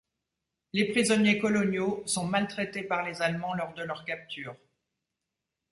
[0.73, 4.55] Les prisonniers coloniaux sont maltraités par les Allemands lors de leur capture.